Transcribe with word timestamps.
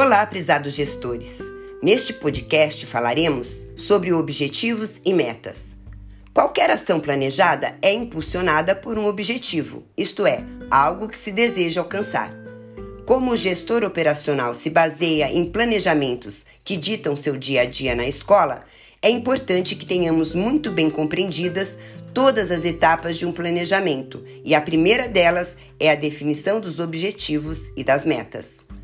Olá, 0.00 0.24
prezados 0.24 0.74
gestores! 0.74 1.42
Neste 1.82 2.12
podcast 2.12 2.86
falaremos 2.86 3.66
sobre 3.74 4.12
objetivos 4.12 5.00
e 5.04 5.12
metas. 5.12 5.74
Qualquer 6.32 6.70
ação 6.70 7.00
planejada 7.00 7.76
é 7.82 7.92
impulsionada 7.92 8.76
por 8.76 8.96
um 8.96 9.06
objetivo, 9.06 9.84
isto 9.96 10.24
é, 10.24 10.44
algo 10.70 11.08
que 11.08 11.18
se 11.18 11.32
deseja 11.32 11.80
alcançar. 11.80 12.32
Como 13.04 13.32
o 13.32 13.36
gestor 13.36 13.82
operacional 13.82 14.54
se 14.54 14.70
baseia 14.70 15.32
em 15.32 15.44
planejamentos 15.44 16.46
que 16.62 16.76
ditam 16.76 17.16
seu 17.16 17.36
dia 17.36 17.62
a 17.62 17.66
dia 17.66 17.96
na 17.96 18.06
escola, 18.06 18.62
é 19.02 19.10
importante 19.10 19.74
que 19.74 19.84
tenhamos 19.84 20.32
muito 20.32 20.70
bem 20.70 20.88
compreendidas 20.88 21.76
todas 22.14 22.52
as 22.52 22.64
etapas 22.64 23.18
de 23.18 23.26
um 23.26 23.32
planejamento, 23.32 24.24
e 24.44 24.54
a 24.54 24.60
primeira 24.60 25.08
delas 25.08 25.56
é 25.80 25.90
a 25.90 25.96
definição 25.96 26.60
dos 26.60 26.78
objetivos 26.78 27.72
e 27.76 27.82
das 27.82 28.04
metas. 28.04 28.77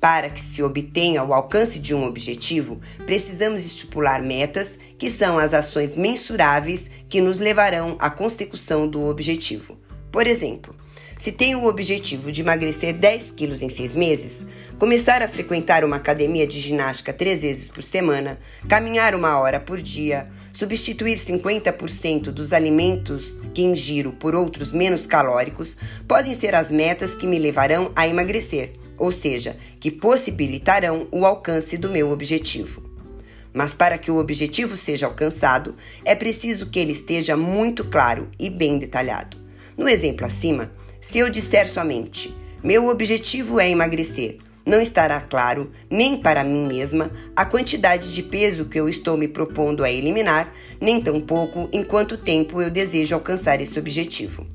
Para 0.00 0.30
que 0.30 0.40
se 0.40 0.62
obtenha 0.62 1.22
o 1.22 1.34
alcance 1.34 1.78
de 1.78 1.94
um 1.94 2.04
objetivo, 2.04 2.80
precisamos 3.04 3.66
estipular 3.66 4.22
metas, 4.22 4.78
que 4.96 5.10
são 5.10 5.38
as 5.38 5.52
ações 5.52 5.94
mensuráveis 5.94 6.90
que 7.06 7.20
nos 7.20 7.38
levarão 7.38 7.96
à 7.98 8.08
consecução 8.08 8.88
do 8.88 9.06
objetivo. 9.06 9.76
Por 10.10 10.26
exemplo, 10.26 10.74
se 11.18 11.30
tenho 11.30 11.58
o 11.58 11.66
objetivo 11.66 12.32
de 12.32 12.40
emagrecer 12.40 12.94
10 12.94 13.32
quilos 13.32 13.60
em 13.60 13.68
seis 13.68 13.94
meses, 13.94 14.46
começar 14.78 15.22
a 15.22 15.28
frequentar 15.28 15.84
uma 15.84 15.96
academia 15.96 16.46
de 16.46 16.58
ginástica 16.58 17.12
três 17.12 17.42
vezes 17.42 17.68
por 17.68 17.82
semana, 17.82 18.38
caminhar 18.66 19.14
uma 19.14 19.38
hora 19.38 19.60
por 19.60 19.82
dia, 19.82 20.30
substituir 20.50 21.18
50% 21.18 22.30
dos 22.30 22.54
alimentos 22.54 23.38
que 23.52 23.60
ingiro 23.60 24.12
por 24.12 24.34
outros 24.34 24.72
menos 24.72 25.04
calóricos, 25.04 25.76
podem 26.08 26.34
ser 26.34 26.54
as 26.54 26.72
metas 26.72 27.14
que 27.14 27.26
me 27.26 27.38
levarão 27.38 27.92
a 27.94 28.08
emagrecer 28.08 28.72
ou 29.00 29.10
seja, 29.10 29.56
que 29.80 29.90
possibilitarão 29.90 31.08
o 31.10 31.24
alcance 31.24 31.78
do 31.78 31.90
meu 31.90 32.10
objetivo. 32.10 32.82
Mas 33.52 33.74
para 33.74 33.96
que 33.96 34.10
o 34.10 34.18
objetivo 34.18 34.76
seja 34.76 35.06
alcançado, 35.06 35.74
é 36.04 36.14
preciso 36.14 36.66
que 36.66 36.78
ele 36.78 36.92
esteja 36.92 37.36
muito 37.36 37.82
claro 37.82 38.28
e 38.38 38.50
bem 38.50 38.78
detalhado. 38.78 39.38
No 39.76 39.88
exemplo 39.88 40.26
acima, 40.26 40.70
se 41.00 41.18
eu 41.18 41.30
disser 41.30 41.66
somente: 41.66 42.32
meu 42.62 42.88
objetivo 42.88 43.58
é 43.58 43.70
emagrecer, 43.70 44.36
não 44.66 44.80
estará 44.80 45.18
claro, 45.20 45.72
nem 45.88 46.18
para 46.18 46.44
mim 46.44 46.66
mesma, 46.66 47.10
a 47.34 47.46
quantidade 47.46 48.14
de 48.14 48.22
peso 48.22 48.66
que 48.66 48.78
eu 48.78 48.88
estou 48.88 49.16
me 49.16 49.26
propondo 49.26 49.82
a 49.82 49.90
eliminar, 49.90 50.52
nem 50.78 51.00
tampouco 51.00 51.70
em 51.72 51.82
quanto 51.82 52.18
tempo 52.18 52.60
eu 52.60 52.70
desejo 52.70 53.14
alcançar 53.14 53.62
esse 53.62 53.78
objetivo. 53.78 54.46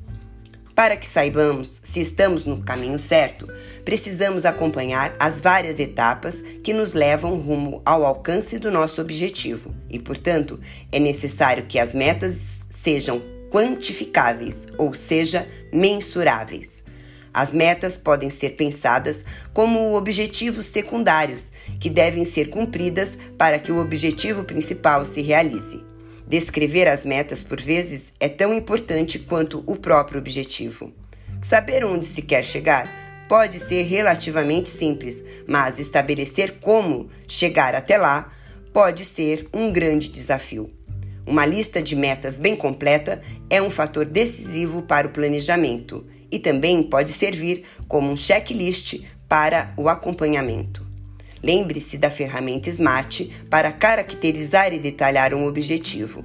Para 0.76 0.94
que 0.94 1.06
saibamos 1.06 1.80
se 1.82 2.02
estamos 2.02 2.44
no 2.44 2.62
caminho 2.62 2.98
certo, 2.98 3.48
precisamos 3.82 4.44
acompanhar 4.44 5.16
as 5.18 5.40
várias 5.40 5.80
etapas 5.80 6.42
que 6.62 6.74
nos 6.74 6.92
levam 6.92 7.38
rumo 7.38 7.80
ao 7.82 8.04
alcance 8.04 8.58
do 8.58 8.70
nosso 8.70 9.00
objetivo 9.00 9.74
e, 9.88 9.98
portanto, 9.98 10.60
é 10.92 11.00
necessário 11.00 11.64
que 11.64 11.78
as 11.78 11.94
metas 11.94 12.60
sejam 12.68 13.22
quantificáveis, 13.50 14.68
ou 14.76 14.92
seja, 14.92 15.48
mensuráveis. 15.72 16.84
As 17.32 17.54
metas 17.54 17.96
podem 17.96 18.28
ser 18.28 18.50
pensadas 18.50 19.24
como 19.54 19.96
objetivos 19.96 20.66
secundários 20.66 21.52
que 21.80 21.88
devem 21.88 22.26
ser 22.26 22.50
cumpridas 22.50 23.16
para 23.38 23.58
que 23.58 23.72
o 23.72 23.80
objetivo 23.80 24.44
principal 24.44 25.06
se 25.06 25.22
realize. 25.22 25.95
Descrever 26.28 26.88
as 26.88 27.04
metas, 27.04 27.42
por 27.42 27.60
vezes, 27.60 28.12
é 28.18 28.28
tão 28.28 28.52
importante 28.52 29.18
quanto 29.18 29.62
o 29.66 29.76
próprio 29.76 30.18
objetivo. 30.18 30.92
Saber 31.40 31.84
onde 31.84 32.04
se 32.04 32.22
quer 32.22 32.42
chegar 32.42 32.90
pode 33.28 33.60
ser 33.60 33.82
relativamente 33.82 34.68
simples, 34.68 35.22
mas 35.46 35.78
estabelecer 35.78 36.58
como 36.60 37.08
chegar 37.28 37.74
até 37.74 37.96
lá 37.96 38.32
pode 38.72 39.04
ser 39.04 39.48
um 39.52 39.72
grande 39.72 40.08
desafio. 40.08 40.70
Uma 41.26 41.44
lista 41.44 41.82
de 41.82 41.96
metas 41.96 42.38
bem 42.38 42.54
completa 42.54 43.20
é 43.50 43.60
um 43.60 43.70
fator 43.70 44.04
decisivo 44.04 44.82
para 44.82 45.06
o 45.06 45.10
planejamento 45.10 46.06
e 46.30 46.38
também 46.38 46.82
pode 46.82 47.12
servir 47.12 47.64
como 47.88 48.10
um 48.10 48.16
checklist 48.16 49.00
para 49.28 49.72
o 49.76 49.88
acompanhamento. 49.88 50.85
Lembre-se 51.46 51.96
da 51.96 52.10
ferramenta 52.10 52.68
SMART 52.68 53.30
para 53.48 53.70
caracterizar 53.70 54.74
e 54.74 54.80
detalhar 54.80 55.32
um 55.32 55.46
objetivo. 55.46 56.24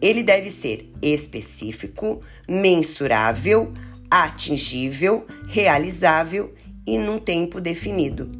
Ele 0.00 0.22
deve 0.22 0.50
ser 0.50 0.90
específico, 1.02 2.22
mensurável, 2.48 3.70
atingível, 4.10 5.26
realizável 5.46 6.54
e 6.86 6.96
num 6.96 7.18
tempo 7.18 7.60
definido. 7.60 8.32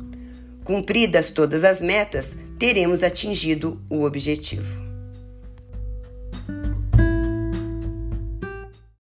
Cumpridas 0.64 1.30
todas 1.30 1.64
as 1.64 1.82
metas, 1.82 2.34
teremos 2.58 3.02
atingido 3.02 3.78
o 3.90 4.04
objetivo. 4.04 4.91